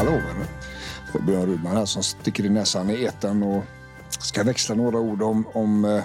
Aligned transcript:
Hallå 0.00 0.12
vänner. 0.12 0.46
Det 1.12 1.18
är 1.18 1.22
Björn 1.22 1.46
Rudman 1.46 1.76
här 1.76 1.84
som 1.84 2.02
sticker 2.02 2.44
i 2.44 2.48
näsan 2.48 2.90
i 2.90 3.02
eten 3.02 3.42
och 3.42 3.64
ska 4.08 4.42
växla 4.42 4.74
några 4.74 4.98
ord 4.98 5.22
om, 5.22 5.46
om 5.54 5.84
eh, 5.84 6.04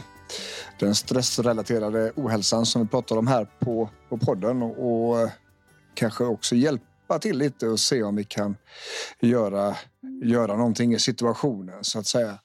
den 0.80 0.96
stressrelaterade 0.96 2.12
ohälsan 2.16 2.66
som 2.66 2.82
vi 2.82 2.88
pratar 2.88 3.18
om 3.18 3.28
här 3.28 3.48
på, 3.60 3.90
på 4.10 4.18
podden 4.18 4.62
och, 4.62 5.10
och 5.10 5.22
eh, 5.22 5.30
kanske 5.94 6.24
också 6.24 6.56
hjälpa 6.56 7.20
till 7.22 7.38
lite 7.38 7.68
och 7.68 7.80
se 7.80 8.04
om 8.04 8.16
vi 8.16 8.24
kan 8.24 8.56
göra, 9.20 9.76
göra 10.24 10.58
någonting 10.58 10.94
i 10.94 11.00
situationen 11.00 11.84
så 11.84 12.00
att 12.00 12.08
säga. 12.08 12.40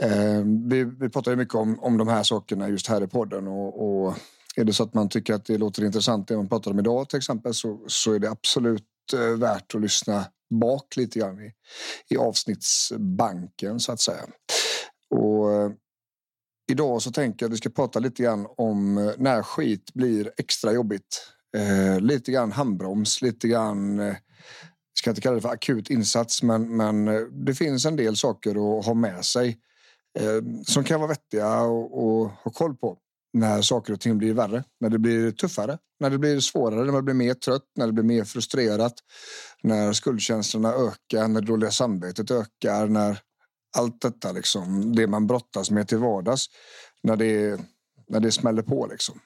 Eh, 0.00 0.42
vi, 0.66 0.84
vi 0.84 1.08
pratar 1.08 1.30
ju 1.30 1.36
mycket 1.36 1.54
om, 1.54 1.80
om 1.80 1.98
de 1.98 2.08
här 2.08 2.22
sakerna 2.22 2.68
just 2.68 2.86
här 2.86 3.02
i 3.02 3.06
podden 3.06 3.48
och, 3.48 4.06
och 4.06 4.14
är 4.56 4.64
det 4.64 4.72
så 4.72 4.82
att 4.82 4.94
man 4.94 5.08
tycker 5.08 5.34
att 5.34 5.44
det 5.44 5.58
låter 5.58 5.84
intressant 5.84 6.28
det 6.28 6.36
man 6.36 6.48
pratar 6.48 6.70
om 6.70 6.78
idag 6.78 7.08
till 7.08 7.16
exempel 7.16 7.54
så, 7.54 7.80
så 7.86 8.12
är 8.12 8.18
det 8.18 8.30
absolut 8.30 8.84
Eh, 9.12 9.36
värt 9.36 9.74
att 9.74 9.80
lyssna 9.80 10.24
bak 10.50 10.96
lite 10.96 11.18
grann 11.18 11.40
i, 11.40 11.52
i 12.08 12.16
avsnittsbanken 12.16 13.80
så 13.80 13.92
att 13.92 14.00
säga. 14.00 14.22
Och 15.10 15.52
eh, 15.52 15.70
idag 16.70 17.02
så 17.02 17.12
tänker 17.12 17.44
jag 17.44 17.48
att 17.48 17.52
vi 17.52 17.58
ska 17.58 17.70
prata 17.70 17.98
lite 17.98 18.22
grann 18.22 18.46
om 18.56 18.98
eh, 18.98 19.12
när 19.18 19.42
skit 19.42 19.94
blir 19.94 20.32
extra 20.36 20.72
jobbigt. 20.72 21.26
Eh, 21.56 22.00
lite 22.00 22.32
grann 22.32 22.52
handbroms, 22.52 23.22
lite 23.22 23.48
grann 23.48 24.00
eh, 24.00 24.16
ska 24.98 25.10
inte 25.10 25.20
kalla 25.20 25.34
det 25.34 25.42
för 25.42 25.48
akut 25.48 25.90
insats, 25.90 26.42
men, 26.42 26.76
men 26.76 27.08
eh, 27.08 27.20
det 27.20 27.54
finns 27.54 27.86
en 27.86 27.96
del 27.96 28.16
saker 28.16 28.78
att 28.78 28.86
ha 28.86 28.94
med 28.94 29.24
sig 29.24 29.58
eh, 30.18 30.64
som 30.66 30.84
kan 30.84 31.00
vara 31.00 31.08
vettiga 31.08 31.60
och, 31.60 32.04
och 32.04 32.30
ha 32.30 32.50
koll 32.50 32.76
på 32.76 32.98
när 33.32 33.62
saker 33.62 33.92
och 33.92 34.00
ting 34.00 34.18
blir 34.18 34.34
värre, 34.34 34.64
när 34.80 34.90
det 34.90 34.98
blir 34.98 35.30
tuffare, 35.30 35.78
när 36.00 36.10
det 36.10 36.18
blir 36.18 36.40
svårare, 36.40 36.84
när 36.84 36.92
man 36.92 37.04
blir 37.04 37.14
mer 37.14 37.34
trött, 37.34 37.64
när 37.76 37.86
det 37.86 37.92
blir 37.92 38.04
mer 38.04 38.24
frustrerat, 38.24 38.94
när 39.62 39.92
skuldkänslorna 39.92 40.72
ökar, 40.74 41.28
när 41.28 41.40
det 41.40 41.46
dåliga 41.46 41.70
samvetet 41.70 42.30
ökar, 42.30 42.86
när 42.86 43.20
allt 43.76 44.00
detta 44.00 44.32
liksom, 44.32 44.94
det 44.94 45.06
man 45.06 45.26
brottas 45.26 45.70
med 45.70 45.88
till 45.88 45.98
vardags, 45.98 46.46
när 47.02 47.16
det, 47.16 47.60
när 48.08 48.20
det 48.20 48.32
smäller 48.32 48.62
på 48.62 48.86
liksom. 48.86 49.20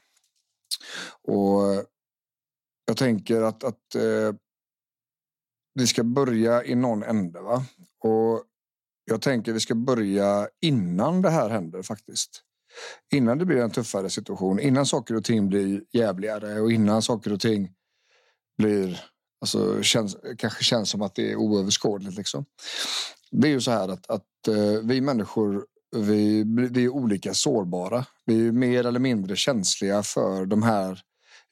Och 1.22 1.84
jag 2.86 2.96
tänker 2.96 3.42
att, 3.42 3.64
att 3.64 3.94
eh, 3.94 4.34
vi 5.74 5.86
ska 5.86 6.04
börja 6.04 6.64
i 6.64 6.74
någon 6.74 7.02
ände. 7.02 7.40
Va? 7.40 7.64
Och 7.98 8.44
jag 9.04 9.22
tänker 9.22 9.52
vi 9.52 9.60
ska 9.60 9.74
börja 9.74 10.48
innan 10.60 11.22
det 11.22 11.30
här 11.30 11.50
händer 11.50 11.82
faktiskt. 11.82 12.42
Innan 13.12 13.38
det 13.38 13.44
blir 13.44 13.56
en 13.56 13.70
tuffare 13.70 14.10
situation, 14.10 14.60
innan 14.60 14.86
saker 14.86 15.16
och 15.16 15.24
ting 15.24 15.48
blir 15.48 15.82
jävligare 15.92 16.60
och 16.60 16.72
innan 16.72 17.02
saker 17.02 17.32
och 17.32 17.40
ting 17.40 17.70
blir, 18.58 19.00
alltså 19.40 19.82
känns, 19.82 20.16
kanske 20.38 20.64
känns 20.64 20.90
som 20.90 21.02
att 21.02 21.14
det 21.14 21.32
är 21.32 21.36
oöverskådligt. 21.36 22.16
Liksom. 22.16 22.44
Det 23.30 23.48
är 23.48 23.52
ju 23.52 23.60
så 23.60 23.70
här 23.70 23.88
att, 23.88 24.10
att 24.10 24.48
eh, 24.48 24.80
vi 24.82 25.00
människor 25.00 25.64
vi, 25.96 26.44
vi 26.70 26.84
är 26.84 26.88
olika 26.88 27.34
sårbara. 27.34 28.04
Vi 28.24 28.46
är 28.46 28.52
mer 28.52 28.86
eller 28.86 29.00
mindre 29.00 29.36
känsliga 29.36 30.02
för 30.02 30.46
de 30.46 30.62
här 30.62 31.00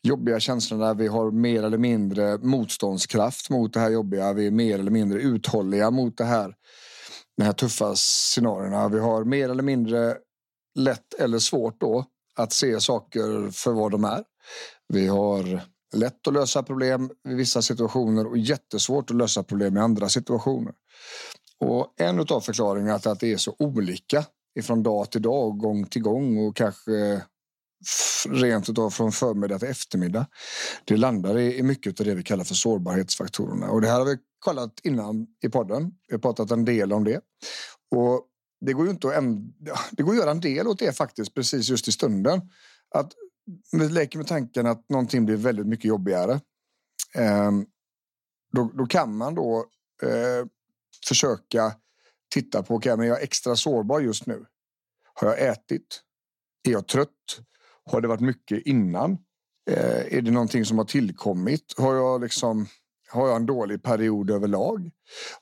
jobbiga 0.02 0.40
känslorna. 0.40 0.94
Vi 0.94 1.06
har 1.06 1.30
mer 1.30 1.62
eller 1.62 1.78
mindre 1.78 2.38
motståndskraft 2.38 3.50
mot 3.50 3.72
det 3.72 3.80
här 3.80 3.90
jobbiga. 3.90 4.32
Vi 4.32 4.46
är 4.46 4.50
mer 4.50 4.78
eller 4.78 4.90
mindre 4.90 5.20
uthålliga 5.20 5.90
mot 5.90 6.16
det 6.16 6.24
här, 6.24 6.54
de 7.36 7.44
här 7.44 7.52
tuffa 7.52 7.94
scenarierna. 7.96 8.88
Vi 8.88 8.98
har 8.98 9.24
mer 9.24 9.48
eller 9.48 9.62
mindre 9.62 10.16
lätt 10.74 11.14
eller 11.14 11.38
svårt 11.38 11.80
då 11.80 12.04
att 12.34 12.52
se 12.52 12.80
saker 12.80 13.50
för 13.50 13.72
vad 13.72 13.90
de 13.90 14.04
är. 14.04 14.24
Vi 14.88 15.06
har 15.06 15.60
lätt 15.94 16.26
att 16.26 16.34
lösa 16.34 16.62
problem 16.62 17.10
i 17.28 17.34
vissa 17.34 17.62
situationer 17.62 18.26
och 18.26 18.38
jättesvårt 18.38 19.10
att 19.10 19.16
lösa 19.16 19.42
problem 19.42 19.76
i 19.76 19.80
andra 19.80 20.08
situationer. 20.08 20.72
Och 21.58 21.94
en 21.96 22.20
av 22.20 22.40
förklaringarna 22.40 22.98
till 22.98 23.10
att 23.10 23.20
det 23.20 23.32
är 23.32 23.36
så 23.36 23.56
olika 23.58 24.24
ifrån 24.58 24.82
dag 24.82 25.10
till 25.10 25.22
dag, 25.22 25.58
gång 25.58 25.86
till 25.86 26.02
gång 26.02 26.46
och 26.46 26.56
kanske 26.56 27.22
rent 28.28 28.68
utav 28.68 28.90
från 28.90 29.12
förmiddag 29.12 29.58
till 29.58 29.68
eftermiddag. 29.68 30.26
Det 30.84 30.96
landar 30.96 31.38
i 31.38 31.62
mycket 31.62 32.00
av 32.00 32.06
det 32.06 32.14
vi 32.14 32.22
kallar 32.22 32.44
för 32.44 32.54
sårbarhetsfaktorerna. 32.54 33.70
Och 33.70 33.80
det 33.80 33.88
här 33.88 33.98
har 33.98 34.06
vi 34.06 34.18
kollat 34.38 34.80
innan 34.82 35.26
i 35.44 35.48
podden. 35.48 35.92
Vi 36.08 36.14
har 36.14 36.20
pratat 36.20 36.50
en 36.50 36.64
del 36.64 36.92
om 36.92 37.04
det. 37.04 37.20
Och 37.90 38.26
det 38.64 38.72
går 38.72 38.84
ju 38.84 38.90
inte 38.90 39.08
att, 39.08 39.14
ändra, 39.14 39.74
det 39.92 40.02
går 40.02 40.12
att 40.12 40.18
göra 40.18 40.30
en 40.30 40.40
del 40.40 40.66
åt 40.66 40.78
det 40.78 40.96
faktiskt 40.96 41.34
precis 41.34 41.68
just 41.68 41.88
i 41.88 41.92
stunden. 41.92 42.40
Att 42.94 43.12
vi 43.72 43.88
leker 43.88 44.18
med 44.18 44.26
tanken 44.26 44.66
att 44.66 44.88
någonting 44.88 45.24
blir 45.24 45.36
väldigt 45.36 45.66
mycket 45.66 45.84
jobbigare. 45.84 46.40
Ehm, 47.14 47.66
då, 48.52 48.70
då 48.74 48.86
kan 48.86 49.16
man 49.16 49.34
då 49.34 49.66
eh, 50.02 50.46
försöka 51.08 51.74
titta 52.34 52.62
på, 52.62 52.74
okay, 52.74 52.96
men 52.96 53.06
jag 53.06 53.18
är 53.18 53.22
extra 53.22 53.56
sårbar 53.56 54.00
just 54.00 54.26
nu. 54.26 54.46
Har 55.14 55.28
jag 55.28 55.48
ätit? 55.48 56.02
Är 56.68 56.72
jag 56.72 56.86
trött? 56.86 57.40
Har 57.84 58.00
det 58.00 58.08
varit 58.08 58.20
mycket 58.20 58.66
innan? 58.66 59.12
Eh, 59.70 60.16
är 60.16 60.22
det 60.22 60.30
någonting 60.30 60.64
som 60.64 60.78
har 60.78 60.84
tillkommit? 60.84 61.74
Har 61.76 61.94
jag 61.94 62.20
liksom 62.20 62.66
har 63.12 63.28
jag 63.28 63.36
en 63.36 63.46
dålig 63.46 63.82
period 63.82 64.30
överlag? 64.30 64.90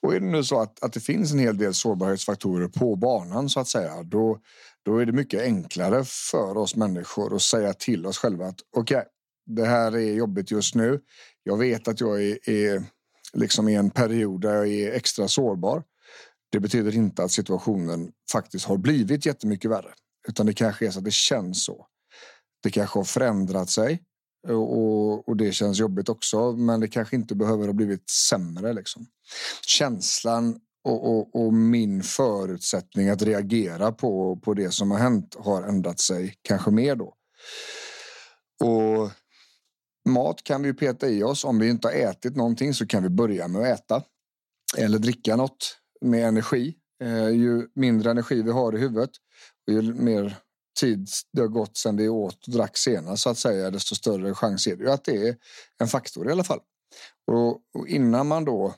Och 0.00 0.14
är 0.14 0.20
det 0.20 0.26
nu 0.26 0.44
så 0.44 0.60
att, 0.60 0.82
att 0.82 0.92
det 0.92 1.00
finns 1.00 1.32
en 1.32 1.38
hel 1.38 1.58
del 1.58 1.74
sårbarhetsfaktorer 1.74 2.68
på 2.68 2.96
banan 2.96 3.48
så 3.48 3.60
att 3.60 3.68
säga, 3.68 4.02
då, 4.02 4.38
då 4.84 4.98
är 4.98 5.06
det 5.06 5.12
mycket 5.12 5.42
enklare 5.42 6.04
för 6.04 6.56
oss 6.56 6.76
människor 6.76 7.34
att 7.34 7.42
säga 7.42 7.72
till 7.72 8.06
oss 8.06 8.18
själva 8.18 8.46
att 8.46 8.60
okej, 8.76 8.96
okay, 8.96 9.08
det 9.46 9.66
här 9.66 9.92
är 9.96 10.14
jobbigt 10.14 10.50
just 10.50 10.74
nu. 10.74 11.00
Jag 11.42 11.56
vet 11.56 11.88
att 11.88 12.00
jag 12.00 12.22
är, 12.22 12.50
är 12.50 12.84
liksom 13.32 13.68
i 13.68 13.74
en 13.74 13.90
period 13.90 14.40
där 14.40 14.54
jag 14.54 14.68
är 14.68 14.92
extra 14.92 15.28
sårbar. 15.28 15.82
Det 16.52 16.60
betyder 16.60 16.96
inte 16.96 17.22
att 17.22 17.30
situationen 17.30 18.10
faktiskt 18.32 18.66
har 18.66 18.76
blivit 18.76 19.26
jättemycket 19.26 19.70
värre, 19.70 19.92
utan 20.28 20.46
det 20.46 20.54
kanske 20.54 20.86
är 20.86 20.90
så 20.90 20.98
att 20.98 21.04
det 21.04 21.12
känns 21.12 21.64
så. 21.64 21.86
Det 22.62 22.70
kanske 22.70 22.98
har 22.98 23.04
förändrat 23.04 23.70
sig 23.70 24.02
och, 24.48 25.28
och 25.28 25.36
det 25.36 25.52
känns 25.52 25.78
jobbigt 25.78 26.08
också, 26.08 26.52
men 26.52 26.80
det 26.80 26.88
kanske 26.88 27.16
inte 27.16 27.34
behöver 27.34 27.66
ha 27.66 27.72
blivit 27.72 28.10
sämre. 28.10 28.72
Liksom. 28.72 29.06
Känslan 29.66 30.60
och, 30.84 31.10
och, 31.10 31.36
och, 31.36 31.52
min 31.52 32.02
förutsättning 32.02 33.08
att 33.08 33.22
reagera 33.22 33.92
på, 33.92 34.36
på 34.36 34.54
det 34.54 34.70
som 34.70 34.90
har 34.90 34.98
hänt 34.98 35.36
har 35.38 35.62
ändrat 35.62 36.00
sig 36.00 36.34
kanske 36.42 36.70
mer 36.70 36.96
då. 36.96 37.14
Och 38.64 39.10
mat 40.08 40.44
kan 40.44 40.62
vi 40.62 40.74
peta 40.74 41.08
i 41.08 41.22
oss. 41.22 41.44
Om 41.44 41.58
vi 41.58 41.68
inte 41.68 41.88
har 41.88 41.92
ätit 41.92 42.36
någonting 42.36 42.74
så 42.74 42.86
kan 42.86 43.02
vi 43.02 43.08
börja 43.08 43.48
med 43.48 43.62
att 43.62 43.80
äta 43.80 44.02
eller 44.78 44.98
dricka 44.98 45.36
något 45.36 45.78
med 46.00 46.28
energi. 46.28 46.74
Eh, 47.02 47.28
ju 47.28 47.68
mindre 47.74 48.10
energi 48.10 48.42
vi 48.42 48.50
har 48.50 48.76
i 48.76 48.78
huvudet 48.78 49.10
och 49.66 49.72
ju 49.72 49.94
mer 49.94 50.36
tid 50.80 51.08
det 51.32 51.40
har 51.40 51.48
gått 51.48 51.76
sedan 51.76 51.96
vi 51.96 52.08
åt 52.08 52.46
och 52.46 52.52
drack 52.52 52.76
senast 52.76 53.22
så 53.22 53.30
att 53.30 53.38
säga, 53.38 53.70
desto 53.70 53.94
större 53.94 54.34
chans 54.34 54.66
är 54.66 54.76
det 54.76 54.84
ju 54.84 54.90
att 54.90 55.04
det 55.04 55.28
är 55.28 55.36
en 55.78 55.88
faktor 55.88 56.28
i 56.28 56.32
alla 56.32 56.44
fall. 56.44 56.60
Och, 57.26 57.60
och 57.74 57.88
innan 57.88 58.26
man 58.26 58.44
då 58.44 58.74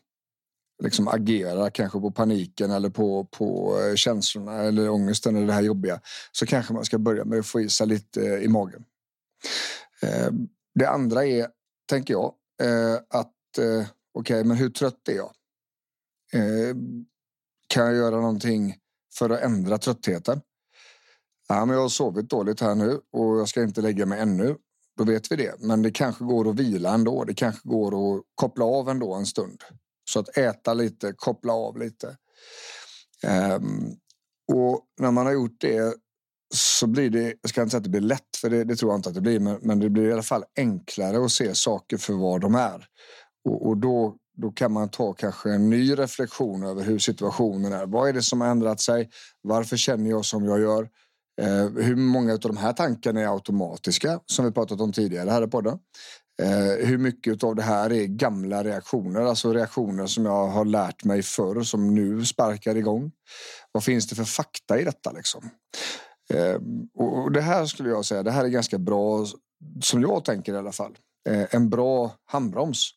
liksom 0.82 1.08
agerar 1.08 1.70
kanske 1.70 2.00
på 2.00 2.10
paniken 2.10 2.70
eller 2.70 2.90
på, 2.90 3.24
på 3.24 3.78
eh, 3.80 3.94
känslorna 3.94 4.62
eller 4.62 4.90
ångesten 4.90 5.36
eller 5.36 5.46
det 5.46 5.52
här 5.52 5.62
jobbiga 5.62 6.00
så 6.32 6.46
kanske 6.46 6.72
man 6.72 6.84
ska 6.84 6.98
börja 6.98 7.24
med 7.24 7.38
att 7.38 7.46
få 7.46 7.60
i 7.60 7.68
sig 7.68 7.86
lite 7.86 8.26
eh, 8.26 8.42
i 8.42 8.48
magen. 8.48 8.84
Eh, 10.02 10.30
det 10.74 10.88
andra 10.88 11.26
är, 11.26 11.48
tänker 11.88 12.14
jag, 12.14 12.34
att 13.10 13.32
okej, 13.58 13.86
okay, 14.14 14.44
men 14.44 14.56
hur 14.56 14.70
trött 14.70 15.08
är 15.08 15.12
jag? 15.12 15.32
Kan 17.68 17.86
jag 17.86 17.94
göra 17.94 18.16
någonting 18.16 18.76
för 19.14 19.30
att 19.30 19.40
ändra 19.40 19.78
tröttheten? 19.78 20.40
Ja, 21.48 21.64
men 21.64 21.74
jag 21.74 21.82
har 21.82 21.88
sovit 21.88 22.30
dåligt 22.30 22.60
här 22.60 22.74
nu 22.74 23.00
och 23.12 23.38
jag 23.38 23.48
ska 23.48 23.62
inte 23.62 23.80
lägga 23.80 24.06
mig 24.06 24.20
ännu. 24.20 24.56
Då 24.98 25.04
vet 25.04 25.32
vi 25.32 25.36
det. 25.36 25.54
Men 25.58 25.82
det 25.82 25.90
kanske 25.90 26.24
går 26.24 26.50
att 26.50 26.60
vila 26.60 26.94
ändå. 26.94 27.24
Det 27.24 27.34
kanske 27.34 27.68
går 27.68 28.16
att 28.16 28.22
koppla 28.34 28.64
av 28.64 28.88
ändå 28.88 29.14
en 29.14 29.26
stund. 29.26 29.62
Så 30.10 30.20
att 30.20 30.36
äta 30.36 30.74
lite, 30.74 31.12
koppla 31.16 31.52
av 31.52 31.78
lite. 31.78 32.16
Um, 33.56 33.96
och 34.52 34.80
när 35.00 35.10
man 35.10 35.26
har 35.26 35.32
gjort 35.32 35.60
det 35.60 35.94
så 36.54 36.86
blir 36.86 37.10
det, 37.10 37.34
jag 37.40 37.48
ska 37.50 37.62
inte 37.62 37.70
säga 37.70 37.78
att 37.78 37.84
det 37.84 37.90
blir 37.90 38.00
lätt, 38.00 38.36
för 38.40 38.50
det, 38.50 38.64
det 38.64 38.76
tror 38.76 38.92
jag 38.92 38.98
inte 38.98 39.08
att 39.08 39.14
det 39.14 39.20
blir, 39.20 39.40
men, 39.40 39.58
men, 39.62 39.78
det 39.78 39.90
blir 39.90 40.08
i 40.08 40.12
alla 40.12 40.22
fall 40.22 40.44
enklare 40.56 41.24
att 41.24 41.30
se 41.30 41.54
saker 41.54 41.96
för 41.96 42.12
vad 42.12 42.40
de 42.40 42.54
är. 42.54 42.86
Och, 43.44 43.68
och 43.68 43.76
då, 43.76 44.16
då 44.36 44.50
kan 44.50 44.72
man 44.72 44.88
ta 44.88 45.12
kanske 45.12 45.50
en 45.50 45.70
ny 45.70 45.92
reflektion 45.92 46.62
över 46.62 46.82
hur 46.82 46.98
situationen 46.98 47.72
är. 47.72 47.86
Vad 47.86 48.08
är 48.08 48.12
det 48.12 48.22
som 48.22 48.40
har 48.40 48.48
ändrat 48.48 48.80
sig? 48.80 49.10
Varför 49.42 49.76
känner 49.76 50.10
jag 50.10 50.24
som 50.24 50.44
jag 50.44 50.60
gör? 50.60 50.88
Eh, 51.40 51.68
hur 51.84 51.96
många 51.96 52.32
av 52.32 52.38
de 52.38 52.56
här 52.56 52.72
tankarna 52.72 53.20
är 53.20 53.26
automatiska, 53.26 54.20
som 54.26 54.44
vi 54.44 54.52
pratat 54.52 54.80
om 54.80 54.92
tidigare 54.92 55.30
här 55.30 55.44
i 55.44 55.46
podden? 55.46 55.78
Eh, 56.42 56.86
hur 56.86 56.98
mycket 56.98 57.44
av 57.44 57.56
det 57.56 57.62
här 57.62 57.92
är 57.92 58.04
gamla 58.06 58.64
reaktioner, 58.64 59.20
alltså 59.20 59.52
reaktioner 59.52 60.06
som 60.06 60.24
jag 60.24 60.46
har 60.46 60.64
lärt 60.64 61.04
mig 61.04 61.22
förr 61.22 61.62
som 61.62 61.94
nu 61.94 62.24
sparkar 62.24 62.76
igång? 62.76 63.12
Vad 63.72 63.84
finns 63.84 64.08
det 64.08 64.14
för 64.14 64.24
fakta 64.24 64.80
i 64.80 64.84
detta 64.84 65.12
liksom? 65.12 65.50
Eh, 66.34 66.56
och 66.94 67.32
det 67.32 67.40
här 67.40 67.66
skulle 67.66 67.88
jag 67.88 68.04
säga, 68.04 68.22
det 68.22 68.30
här 68.30 68.44
är 68.44 68.48
ganska 68.48 68.78
bra, 68.78 69.26
som 69.82 70.02
jag 70.02 70.24
tänker 70.24 70.54
i 70.54 70.56
alla 70.56 70.72
fall, 70.72 70.96
eh, 71.28 71.54
en 71.54 71.70
bra 71.70 72.14
handbroms 72.24 72.90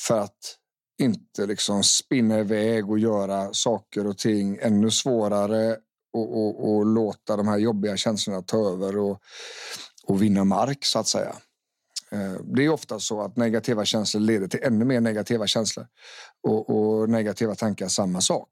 för 0.00 0.18
att 0.18 0.58
inte 1.02 1.46
liksom 1.46 1.82
spinna 1.82 2.38
iväg 2.38 2.90
och 2.90 2.98
göra 2.98 3.48
saker 3.52 4.06
och 4.06 4.18
ting 4.18 4.58
ännu 4.62 4.90
svårare 4.90 5.76
och, 6.12 6.36
och, 6.36 6.74
och 6.74 6.86
låta 6.86 7.36
de 7.36 7.48
här 7.48 7.58
jobbiga 7.58 7.96
känslorna 7.96 8.42
ta 8.42 8.72
över 8.72 8.98
och, 8.98 9.20
och 10.04 10.22
vinna 10.22 10.44
mark 10.44 10.84
så 10.84 10.98
att 10.98 11.08
säga. 11.08 11.36
Eh, 12.12 12.32
det 12.54 12.64
är 12.64 12.68
ofta 12.68 13.00
så 13.00 13.22
att 13.22 13.36
negativa 13.36 13.84
känslor 13.84 14.20
leder 14.20 14.48
till 14.48 14.60
ännu 14.62 14.84
mer 14.84 15.00
negativa 15.00 15.46
känslor 15.46 15.86
och, 16.42 16.70
och 16.70 17.08
negativa 17.08 17.54
tankar 17.54 17.88
samma 17.88 18.20
sak. 18.20 18.48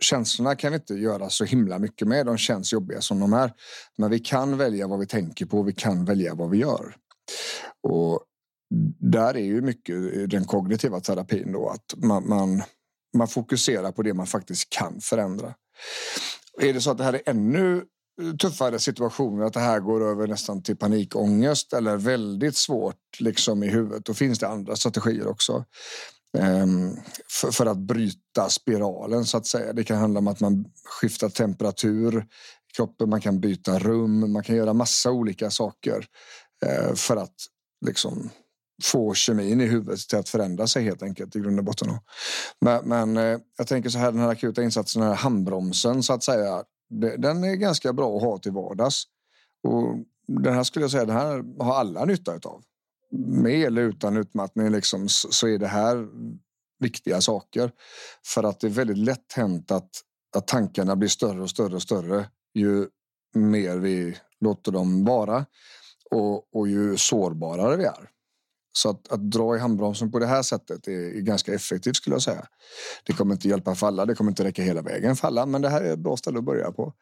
Känslorna 0.00 0.56
kan 0.56 0.72
vi 0.72 0.76
inte 0.76 0.94
göra 0.94 1.30
så 1.30 1.44
himla 1.44 1.78
mycket 1.78 2.08
med. 2.08 2.26
De 2.26 2.38
känns 2.38 2.72
jobbiga 2.72 3.00
som 3.00 3.20
de 3.20 3.32
är. 3.32 3.52
Men 3.98 4.10
vi 4.10 4.18
kan 4.18 4.58
välja 4.58 4.86
vad 4.86 4.98
vi 4.98 5.06
tänker 5.06 5.46
på. 5.46 5.62
Vi 5.62 5.72
kan 5.72 6.04
välja 6.04 6.34
vad 6.34 6.50
vi 6.50 6.58
gör. 6.58 6.96
Och 7.82 8.24
där 8.98 9.36
är 9.36 9.44
ju 9.44 9.60
mycket 9.60 10.30
den 10.30 10.44
kognitiva 10.44 11.00
terapin 11.00 11.52
då 11.52 11.68
att 11.68 11.94
man, 11.96 12.28
man, 12.28 12.62
man 13.16 13.28
fokuserar 13.28 13.92
på 13.92 14.02
det 14.02 14.14
man 14.14 14.26
faktiskt 14.26 14.70
kan 14.70 15.00
förändra. 15.00 15.54
Är 16.60 16.72
det 16.72 16.80
så 16.80 16.90
att 16.90 16.98
det 16.98 17.04
här 17.04 17.12
är 17.12 17.22
ännu 17.26 17.84
eh, 18.22 18.36
tuffare 18.36 18.78
situationer, 18.78 19.44
att 19.44 19.52
det 19.52 19.60
här 19.60 19.80
går 19.80 20.10
över 20.10 20.26
nästan 20.26 20.62
till 20.62 20.76
panikångest 20.76 21.72
eller 21.72 21.96
väldigt 21.96 22.56
svårt 22.56 22.96
liksom 23.18 23.62
i 23.62 23.68
huvudet, 23.68 24.04
då 24.04 24.14
finns 24.14 24.38
det 24.38 24.48
andra 24.48 24.76
strategier 24.76 25.26
också. 25.26 25.64
Um, 26.38 26.96
för, 27.30 27.50
för, 27.50 27.66
att 27.66 27.78
bryta 27.78 28.48
spiralen 28.48 29.24
så 29.24 29.36
att 29.36 29.46
säga. 29.46 29.72
Det 29.72 29.84
kan 29.84 29.98
handla 29.98 30.18
om 30.18 30.28
att 30.28 30.40
man 30.40 30.64
skiftar 30.84 31.28
temperatur 31.28 32.18
i 32.70 32.76
kroppen, 32.76 33.10
man 33.10 33.20
kan 33.20 33.40
byta 33.40 33.78
rum, 33.78 34.32
man 34.32 34.42
kan 34.42 34.56
göra 34.56 34.72
massa 34.72 35.10
olika 35.10 35.50
saker 35.50 36.06
uh, 36.66 36.94
för 36.94 37.16
att 37.16 37.34
liksom 37.86 38.30
få 38.82 39.14
kemin 39.14 39.60
i 39.60 39.66
huvudet 39.66 40.08
till 40.08 40.18
att 40.18 40.28
förändra 40.28 40.66
sig 40.66 40.84
helt 40.84 41.02
enkelt 41.02 41.36
i 41.36 41.40
grund 41.40 41.58
och 41.58 41.64
botten. 41.64 41.88
Men, 42.60 42.88
men 42.88 43.16
eh, 43.16 43.38
jag 43.58 43.66
tänker 43.66 43.90
så 43.90 43.98
här, 43.98 44.12
den 44.12 44.20
här 44.20 44.28
akuta 44.28 44.62
insatsen, 44.62 45.02
den 45.02 45.10
här 45.10 45.16
handbromsen 45.16 46.02
så 46.02 46.12
att 46.12 46.24
säga, 46.24 46.64
den 47.18 47.44
är 47.44 47.54
ganska 47.54 47.92
bra 47.92 48.16
att 48.16 48.22
ha 48.22 48.38
till 48.38 48.52
vardags. 48.52 49.04
Och 49.62 49.96
den 50.26 50.54
här 50.54 50.62
skulle 50.62 50.84
jag 50.84 50.90
säga, 50.90 51.04
den 51.04 51.16
här 51.16 51.64
har 51.64 51.74
alla 51.74 52.04
nytta 52.04 52.32
av. 52.32 52.62
Med 53.26 53.66
eller 53.66 53.82
utan 53.82 54.16
utmattning 54.16 54.70
liksom, 54.70 55.08
så 55.08 55.48
är 55.48 55.58
det 55.58 55.66
här 55.66 56.08
viktiga 56.78 57.20
saker. 57.20 57.72
För 58.26 58.42
att 58.42 58.60
det 58.60 58.66
är 58.66 58.70
väldigt 58.70 58.98
lätt 58.98 59.32
hänt 59.32 59.70
att, 59.70 59.90
att 60.36 60.46
tankarna 60.46 60.96
blir 60.96 61.08
större 61.08 61.42
och 61.42 61.50
större 61.50 61.74
och 61.74 61.82
större 61.82 62.28
ju 62.54 62.86
mer 63.34 63.76
vi 63.76 64.16
låter 64.40 64.72
dem 64.72 65.04
vara 65.04 65.46
och, 66.10 66.56
och 66.56 66.68
ju 66.68 66.96
sårbarare 66.96 67.76
vi 67.76 67.84
är. 67.84 68.08
Så 68.72 68.90
att, 68.90 69.12
att, 69.12 69.30
dra 69.30 69.56
i 69.56 69.58
handbromsen 69.58 70.10
på 70.10 70.18
det 70.18 70.26
här 70.26 70.42
sättet 70.42 70.88
är, 70.88 71.16
är, 71.16 71.20
ganska 71.20 71.54
effektivt 71.54 71.96
skulle 71.96 72.14
jag 72.14 72.22
säga. 72.22 72.46
Det 73.04 73.12
kommer 73.12 73.34
inte 73.34 73.48
hjälpa 73.48 73.74
för 73.74 73.86
alla, 73.86 74.06
det 74.06 74.14
kommer 74.14 74.30
inte 74.30 74.44
räcka 74.44 74.62
hela 74.62 74.82
vägen 74.82 75.16
för 75.16 75.26
alla, 75.28 75.46
men 75.46 75.62
det 75.62 75.68
här 75.68 75.80
är 75.82 75.92
ett 75.92 75.98
bra 75.98 76.16
ställe 76.16 76.38
att 76.38 76.44
börja 76.44 76.72
på. 76.72 76.92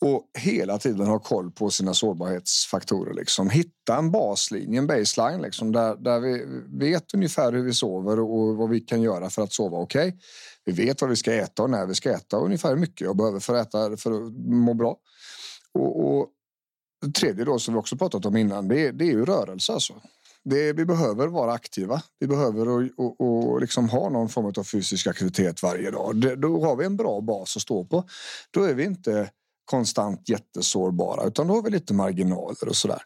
Och 0.00 0.22
hela 0.38 0.78
tiden 0.78 1.06
ha 1.06 1.18
koll 1.18 1.50
på 1.50 1.70
sina 1.70 1.94
sårbarhetsfaktorer. 1.94 3.14
Liksom. 3.14 3.50
Hitta 3.50 3.96
en 3.96 4.10
baslinje, 4.10 4.78
en 4.78 4.86
baseline, 4.86 5.42
liksom, 5.42 5.72
där, 5.72 5.96
där 5.96 6.20
vi 6.20 6.44
vet 6.78 7.14
ungefär 7.14 7.52
hur 7.52 7.62
vi 7.62 7.74
sover 7.74 8.20
och 8.20 8.56
vad 8.56 8.70
vi 8.70 8.80
kan 8.80 9.02
göra 9.02 9.30
för 9.30 9.42
att 9.42 9.52
sova 9.52 9.78
okej. 9.78 10.08
Okay. 10.08 10.20
Vi 10.64 10.72
vet 10.72 11.00
vad 11.00 11.10
vi 11.10 11.16
ska 11.16 11.32
äta 11.32 11.62
och 11.62 11.70
när 11.70 11.86
vi 11.86 11.94
ska 11.94 12.10
äta 12.10 12.38
och 12.38 12.44
ungefär 12.44 12.68
hur 12.68 12.76
mycket 12.76 13.00
jag 13.00 13.16
behöver 13.16 13.40
för 13.40 13.54
att 13.54 13.68
äta 13.68 13.96
för 13.96 14.12
att 14.12 14.32
må 14.46 14.74
bra. 14.74 14.96
Och, 15.74 16.06
och 16.06 16.28
det 17.06 17.12
tredje 17.12 17.44
då 17.44 17.58
som 17.58 17.74
vi 17.74 17.80
också 17.80 17.96
pratat 17.96 18.26
om 18.26 18.36
innan, 18.36 18.68
det 18.68 18.86
är, 18.86 18.92
det 18.92 19.04
är 19.04 19.12
ju 19.12 19.24
rörelse 19.24 19.72
alltså 19.72 19.94
det, 20.48 20.72
vi 20.72 20.84
behöver 20.84 21.26
vara 21.26 21.52
aktiva. 21.52 22.02
Vi 22.18 22.26
behöver 22.26 22.68
och, 22.68 22.82
och, 22.96 23.20
och 23.20 23.60
liksom 23.60 23.88
ha 23.88 24.08
någon 24.08 24.28
form 24.28 24.46
av 24.46 24.64
fysisk 24.64 25.06
aktivitet 25.06 25.62
varje 25.62 25.90
dag. 25.90 26.16
Det, 26.16 26.36
då 26.36 26.64
har 26.64 26.76
vi 26.76 26.84
en 26.84 26.96
bra 26.96 27.20
bas 27.20 27.56
att 27.56 27.62
stå 27.62 27.84
på. 27.84 28.04
Då 28.50 28.62
är 28.62 28.74
vi 28.74 28.84
inte 28.84 29.30
konstant 29.64 30.28
jättesårbara 30.28 31.26
utan 31.26 31.46
då 31.46 31.54
har 31.54 31.62
vi 31.62 31.70
lite 31.70 31.94
marginaler 31.94 32.68
och 32.68 32.76
sådär. 32.76 33.02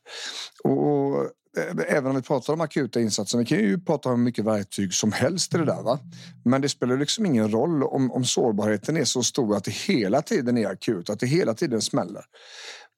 Och, 0.64 0.86
och 0.88 1.24
eh, 1.58 1.96
även 1.96 2.10
om 2.10 2.16
vi 2.16 2.22
pratar 2.22 2.52
om 2.52 2.60
akuta 2.60 3.00
insatser, 3.00 3.38
vi 3.38 3.44
kan 3.44 3.58
ju 3.58 3.80
prata 3.80 4.08
om 4.08 4.24
mycket 4.24 4.44
verktyg 4.44 4.94
som 4.94 5.12
helst 5.12 5.54
i 5.54 5.58
det 5.58 5.64
där. 5.64 5.82
Va? 5.82 5.98
Men 6.44 6.60
det 6.60 6.68
spelar 6.68 6.96
liksom 6.96 7.26
ingen 7.26 7.50
roll 7.50 7.82
om, 7.82 8.12
om 8.12 8.24
sårbarheten 8.24 8.96
är 8.96 9.04
så 9.04 9.22
stor 9.22 9.56
att 9.56 9.64
det 9.64 9.74
hela 9.74 10.22
tiden 10.22 10.58
är 10.58 10.66
akut, 10.66 11.10
att 11.10 11.20
det 11.20 11.26
hela 11.26 11.54
tiden 11.54 11.80
smäller 11.80 12.24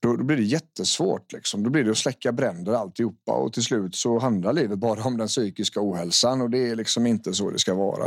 då, 0.04 0.16
då 0.16 0.24
blir 0.24 0.36
det 0.36 0.42
jättesvårt. 0.42 1.32
Liksom. 1.32 1.62
Då 1.62 1.70
blir 1.70 1.84
det 1.84 1.90
att 1.90 1.98
släcka 1.98 2.32
bränder 2.32 2.72
alltihopa 2.72 3.32
och 3.32 3.52
till 3.52 3.62
slut 3.62 3.94
så 3.94 4.18
handlar 4.18 4.52
livet 4.52 4.78
bara 4.78 5.04
om 5.04 5.16
den 5.16 5.28
psykiska 5.28 5.80
ohälsan 5.82 6.40
och 6.40 6.50
det 6.50 6.70
är 6.70 6.76
liksom 6.76 7.06
inte 7.06 7.34
så 7.34 7.50
det 7.50 7.58
ska 7.58 7.74
vara. 7.74 8.06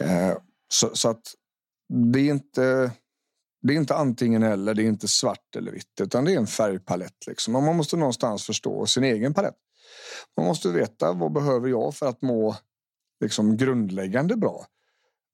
Eh, 0.00 0.36
så, 0.68 0.90
så, 0.94 1.08
att 1.08 1.22
det 2.12 2.18
är 2.18 2.30
inte. 2.30 2.92
Det 3.62 3.72
är 3.72 3.76
inte 3.76 3.94
antingen 3.94 4.42
eller, 4.42 4.74
det 4.74 4.82
är 4.82 4.86
inte 4.86 5.08
svart 5.08 5.56
eller 5.56 5.72
vitt, 5.72 6.00
utan 6.00 6.24
det 6.24 6.32
är 6.32 6.36
en 6.36 6.46
färgpalett. 6.46 7.26
Liksom. 7.26 7.56
Och 7.56 7.62
man 7.62 7.76
måste 7.76 7.96
någonstans 7.96 8.46
förstå 8.46 8.86
sin 8.86 9.04
egen 9.04 9.34
palett. 9.34 9.54
Man 10.36 10.46
måste 10.46 10.68
veta 10.68 11.12
vad 11.12 11.32
behöver 11.32 11.68
jag 11.68 11.94
för 11.94 12.06
att 12.06 12.22
må 12.22 12.56
liksom 13.20 13.56
grundläggande 13.56 14.36
bra. 14.36 14.66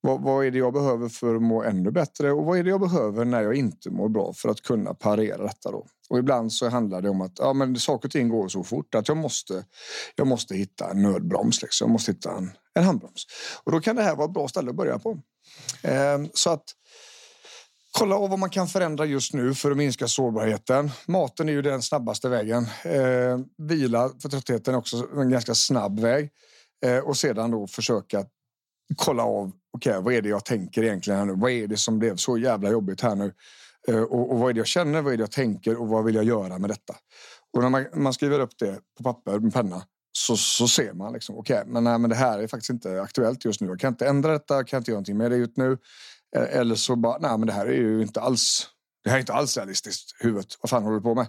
Vad, 0.02 0.23
vad, 0.23 0.47
är 0.47 0.50
det 0.50 0.58
jag 0.58 0.73
behöver 0.73 1.08
för 1.08 1.35
att 1.35 1.43
må 1.43 1.62
ännu 1.62 1.91
bättre 1.91 2.32
och 2.32 2.44
vad 2.44 2.58
är 2.58 2.64
det 2.64 2.70
jag 2.70 2.81
behöver 2.81 3.25
när 3.25 3.43
jag 3.43 3.55
inte 3.55 3.91
mår 3.91 4.08
bra 4.08 4.32
för 4.32 4.49
att 4.49 4.61
kunna 4.61 4.94
parera 4.94 5.43
detta 5.43 5.70
då? 5.70 5.87
Och 6.11 6.19
ibland 6.19 6.52
så 6.52 6.69
handlar 6.69 7.02
det 7.02 7.08
om 7.08 7.20
att 7.20 7.38
ja, 7.38 7.52
men 7.52 7.76
saker 7.76 8.08
och 8.08 8.12
ting 8.12 8.29
går 8.29 8.48
så 8.48 8.65
fort 8.65 8.94
att 8.94 9.08
jag 9.08 9.17
måste. 9.17 9.65
Jag 10.17 10.27
måste 10.27 10.55
hitta 10.55 10.91
en 10.91 11.03
nödbroms. 11.03 11.63
Liksom. 11.63 11.86
Jag 11.86 11.93
måste 11.93 12.13
hitta 12.13 12.36
en, 12.36 12.51
en 12.74 12.84
handbroms 12.84 13.27
och 13.65 13.72
då 13.72 13.81
kan 13.81 13.96
det 13.96 14.03
här 14.03 14.17
vara 14.17 14.24
ett 14.24 14.34
bra 14.34 14.48
ställe 14.48 14.70
att 14.70 14.77
börja 14.77 14.98
på. 14.98 15.19
Eh, 15.82 16.19
så 16.34 16.51
att 16.51 16.65
kolla 17.98 18.17
av 18.17 18.31
vad 18.31 18.39
man 18.39 18.51
kan 18.51 18.69
förändra 18.69 19.05
just 19.05 19.34
nu 19.34 19.55
för 19.55 19.70
att 19.70 19.77
minska 19.77 20.08
sårbarheten. 20.08 20.91
Maten 21.06 21.48
är 21.48 21.53
ju 21.53 21.63
den 21.63 21.82
snabbaste 21.82 22.29
vägen. 22.29 22.67
Eh, 22.84 23.39
vila 23.58 24.10
för 24.22 24.29
tröttheten 24.29 24.74
är 24.74 24.79
också 24.79 25.06
en 25.17 25.31
ganska 25.31 25.55
snabb 25.55 26.01
väg 26.01 26.31
eh, 26.86 26.98
och 26.98 27.17
sedan 27.17 27.51
då 27.51 27.67
försöka 27.67 28.24
kolla 28.96 29.22
av 29.22 29.53
okej, 29.72 29.91
okay, 29.91 30.03
vad 30.03 30.15
är 30.15 30.22
det 30.22 30.29
jag 30.29 30.44
tänker 30.44 30.82
egentligen 30.82 31.19
här 31.19 31.27
nu? 31.27 31.34
Vad 31.36 31.50
är 31.50 31.67
det 31.67 31.77
som 31.77 31.98
blev 31.98 32.17
så 32.17 32.39
jävla 32.39 32.70
jobbigt 32.70 33.00
här 33.00 33.15
nu? 33.15 33.32
Eh, 33.89 34.03
och, 34.03 34.32
och, 34.32 34.39
vad 34.39 34.50
är 34.50 34.55
det 34.55 34.60
jag 34.60 34.67
känner? 34.67 35.03
Vad 35.03 35.12
är 35.12 35.17
det 35.17 35.22
jag 35.22 35.31
tänker? 35.31 35.81
Och 35.81 35.89
vad 35.89 36.05
vill 36.05 36.15
jag 36.15 36.24
göra 36.24 36.58
med 36.58 36.70
detta? 36.70 36.94
Och 37.53 37.62
när 37.62 37.69
man, 37.69 37.86
man 37.94 38.12
skriver 38.12 38.41
upp 38.41 38.58
det 38.58 38.81
på 38.96 39.03
papper 39.03 39.39
med 39.39 39.53
penna 39.53 39.82
så, 40.12 40.36
så 40.36 40.69
ser 40.69 40.93
man 40.93 41.12
liksom 41.12 41.39
okej, 41.39 41.60
okay, 41.60 41.72
men, 41.72 41.84
nej, 41.84 41.98
men 41.98 42.10
det 42.10 42.17
här 42.17 42.39
är 42.39 42.46
faktiskt 42.46 42.70
inte 42.70 43.03
aktuellt 43.03 43.44
just 43.44 43.60
nu. 43.60 43.67
Jag 43.67 43.81
kan 43.81 43.93
inte 43.93 44.06
ändra 44.06 44.32
detta. 44.32 44.55
Jag 44.55 44.69
kan 44.69 44.79
inte 44.79 44.91
göra 44.91 44.96
någonting 44.96 45.17
med 45.17 45.31
det 45.31 45.36
just 45.36 45.56
nu. 45.56 45.79
Eh, 46.36 46.56
eller 46.56 46.74
så 46.74 46.96
bara 46.96 47.19
nej, 47.19 47.39
men 47.39 47.46
det 47.46 47.53
här 47.53 47.67
är 47.67 47.77
ju 47.77 48.03
inte 48.03 48.20
alls. 48.20 48.67
Det 49.05 49.10
här 49.10 49.17
är 49.17 49.20
inte 49.20 49.32
alls 49.32 49.56
realistiskt. 49.56 50.17
Huvudet. 50.19 50.56
Vad 50.60 50.70
fan 50.70 50.82
håller 50.82 50.96
du 50.96 51.03
på 51.03 51.15
med? 51.15 51.27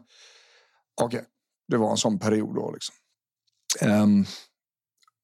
Okej, 1.02 1.20
okay, 1.20 1.30
det 1.68 1.78
var 1.78 1.92
en 1.92 1.98
sån 1.98 2.20
period 2.20 2.56
då 2.56 2.72
liksom. 2.72 2.96
Um, 3.82 4.26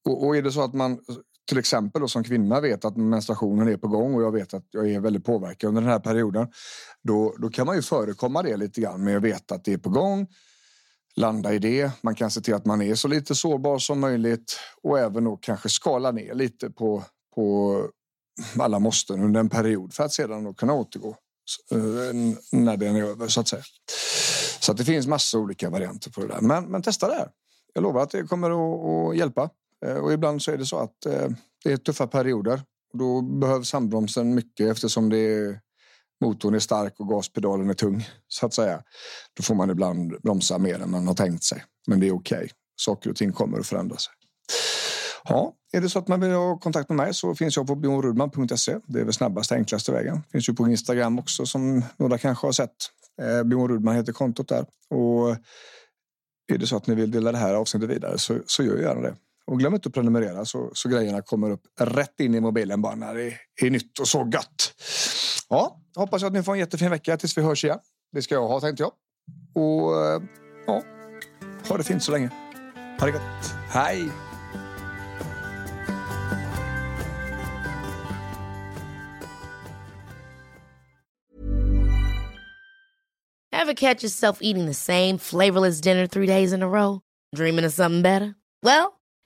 och, 0.06 0.26
och 0.26 0.38
är 0.38 0.42
det 0.42 0.52
så 0.52 0.64
att 0.64 0.74
man 0.74 1.00
till 1.48 1.58
exempel 1.58 2.04
och 2.04 2.12
som 2.12 2.24
kvinna 2.24 2.62
vet 2.62 2.86
att 2.86 2.98
menstruationen 2.98 3.68
är 3.68 3.78
på 3.78 3.88
gång 3.88 4.16
och 4.16 4.24
jag 4.24 4.32
vet 4.32 4.54
att 4.54 4.66
jag 4.72 4.92
är 4.92 5.00
väldigt 5.00 5.26
påverkad 5.26 5.68
under 5.68 5.82
den 5.82 5.92
här 5.92 6.00
perioden. 6.00 6.48
Då, 7.04 7.36
då 7.38 7.50
kan 7.50 7.66
man 7.66 7.76
ju 7.76 7.82
förekomma 7.82 8.44
det 8.44 8.58
lite 8.58 8.82
grann 8.82 9.04
med 9.04 9.18
att 9.18 9.24
veta 9.24 9.56
att 9.56 9.64
det 9.64 9.74
är 9.74 9.78
på 9.78 9.90
gång. 9.90 10.28
Landa 11.16 11.54
i 11.54 11.60
det. 11.60 11.92
Man 12.02 12.16
kan 12.16 12.32
se 12.32 12.42
till 12.42 12.54
att 12.54 12.66
man 12.66 12.82
är 12.82 12.96
så 12.96 13.08
lite 13.08 13.36
sårbar 13.36 13.80
som 13.80 14.00
möjligt 14.00 14.60
och 14.84 15.00
även 15.00 15.24
då 15.24 15.38
kanske 15.38 15.70
skala 15.70 16.12
ner 16.12 16.34
lite 16.34 16.70
på, 16.70 17.04
på 17.36 17.82
alla 18.60 18.80
måsten 18.80 19.24
under 19.24 19.40
en 19.40 19.50
period 19.50 19.94
för 19.94 20.04
att 20.04 20.14
sedan 20.14 20.44
då 20.44 20.54
kunna 20.54 20.74
återgå 20.74 21.10
eh, 21.72 21.80
när 22.52 22.78
den 22.78 22.96
är 22.96 23.04
över 23.04 23.28
så 23.28 23.42
att 23.42 23.48
säga. 23.48 23.64
Så 24.60 24.72
att 24.72 24.78
det 24.78 24.86
finns 24.86 25.08
massa 25.08 25.38
olika 25.38 25.70
varianter 25.70 26.12
på 26.12 26.22
det 26.22 26.28
där. 26.28 26.42
Men, 26.42 26.66
men 26.66 26.82
testa 26.82 27.08
det 27.08 27.16
här. 27.16 27.30
Jag 27.74 27.82
lovar 27.82 28.02
att 28.02 28.10
det 28.10 28.24
kommer 28.24 28.50
att, 28.50 29.12
att 29.12 29.18
hjälpa. 29.18 29.50
Eh, 29.86 29.98
och 29.98 30.14
ibland 30.14 30.42
så 30.42 30.52
är 30.52 30.58
det 30.58 30.66
så 30.66 30.78
att 30.80 31.06
eh, 31.06 31.30
det 31.64 31.72
är 31.72 31.78
tuffa 31.78 32.08
perioder. 32.08 32.62
Och 32.94 33.00
då 33.00 33.22
behövs 33.22 33.74
handbromsen 33.74 34.36
mycket 34.36 34.68
eftersom 34.68 35.10
det 35.10 35.18
är 35.18 35.60
motorn 36.22 36.56
är 36.56 36.60
stark 36.60 37.00
och 37.00 37.10
gaspedalen 37.10 37.70
är 37.70 37.74
tung, 37.74 38.10
så 38.28 38.46
att 38.46 38.54
säga. 38.54 38.84
Då 39.38 39.44
får 39.44 39.56
man 39.56 39.70
ibland 39.70 40.22
bromsa 40.24 40.58
mer 40.58 40.82
än 40.82 40.92
man 40.92 41.08
har 41.08 41.14
tänkt 41.14 41.44
sig. 41.44 41.64
Men 41.88 42.00
det 42.00 42.08
är 42.08 42.16
okej. 42.16 42.38
Okay. 42.38 42.50
Saker 42.80 43.10
och 43.10 43.16
ting 43.16 43.32
kommer 43.32 43.60
att 43.60 43.68
förändra 43.68 43.98
sig. 43.98 44.14
Ja, 45.24 45.54
är 45.74 45.82
det 45.82 45.90
så 45.90 46.00
att 46.00 46.08
man 46.08 46.22
vill 46.22 46.32
ha 46.32 46.60
kontakt 46.60 46.90
med 46.90 46.96
mig 46.96 47.14
så 47.14 47.36
finns 47.36 47.56
jag 47.58 47.68
på 47.68 47.76
bjornrudman.se. 47.76 48.78
Det 48.86 49.00
är 49.00 49.04
väl 49.04 49.14
snabbaste, 49.14 49.56
enklaste 49.56 49.92
vägen. 49.92 50.24
Finns 50.32 50.50
ju 50.50 50.54
på 50.54 50.68
Instagram 50.68 51.20
också 51.20 51.46
som 51.46 51.84
några 51.98 52.18
kanske 52.18 52.48
har 52.48 52.52
sett. 52.52 52.76
Eh, 53.22 53.44
Björn 53.44 53.68
Rudman 53.68 53.96
heter 53.96 54.14
kontot 54.14 54.48
där. 54.48 54.66
Och 54.90 55.30
är 56.54 56.58
det 56.58 56.68
så 56.68 56.78
att 56.78 56.88
ni 56.88 56.96
vill 56.96 57.12
dela 57.12 57.32
det 57.32 57.38
här 57.38 57.54
avsnittet 57.54 57.90
vidare 57.90 58.18
så, 58.18 58.40
så 58.46 58.64
gör 58.64 58.78
gärna 58.78 59.02
det. 59.02 59.16
Och 59.48 59.60
glöm 59.60 59.74
inte 59.74 59.88
att 59.88 59.94
prenumerera 59.94 60.46
så, 60.46 60.72
så 60.74 60.90
grejerna 60.90 61.22
kommer 61.22 61.50
upp 61.50 61.62
rätt 61.80 62.20
in 62.20 62.36
i 62.36 62.40
mobilen 62.40 62.82
bara 62.82 62.96
när 62.96 63.16
det 63.16 63.34
är 63.62 63.70
nytt 63.70 64.00
och 64.00 64.08
så 64.08 64.30
gött. 64.34 64.74
Ja, 65.50 65.82
hoppas 65.96 66.24
att 66.24 66.34
ni 66.34 66.44
får 66.44 66.54
en 66.54 66.60
jättefin 66.60 66.90
vecka 66.90 67.18
tills 67.18 67.38
vi 67.38 67.42
hörs 67.42 67.64
igen. 67.64 67.80
Det 68.12 68.22
ska 68.22 68.36
jag 68.36 68.48
ha 68.48 68.60
tänkte 68.60 68.84
jag. 68.84 68.92
Och 69.56 70.06
eh, 70.06 70.22
ja, 70.68 70.84
ha 71.70 71.78
det 71.78 71.84
fint 71.84 72.04
så 72.04 72.12
länge. 72.12 72.30
Ha 73.00 73.06
det 73.06 73.12
gott. 73.12 73.22
Hej! 73.70 74.10
Ever 83.52 83.74
catch 83.74 84.04
yourself 84.04 84.40
eating 84.42 84.66
the 84.66 84.74
same 84.74 85.18
flavorless 85.18 85.82
dinner 85.82 86.08
three 86.08 86.28
days 86.28 86.54
in 86.54 86.64
a 86.64 86.68
row? 86.68 87.02
Dreaming 87.36 87.66
of 87.66 87.74
something 87.74 88.02
better? 88.02 88.36
Well, 88.64 88.97